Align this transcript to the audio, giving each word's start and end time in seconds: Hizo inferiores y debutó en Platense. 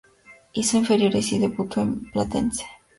Hizo 0.53 0.77
inferiores 0.77 1.31
y 1.31 1.37
debutó 1.37 1.81
en 1.81 2.09
Platense. 2.11 2.65